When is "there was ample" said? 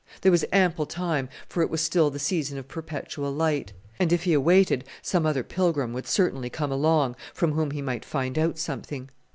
0.21-0.87